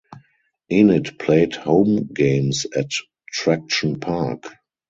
[0.71, 2.89] Enid played home games at
[3.31, 4.45] Traction Park.